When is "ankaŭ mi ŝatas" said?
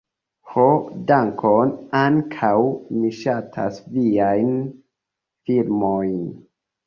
1.99-3.77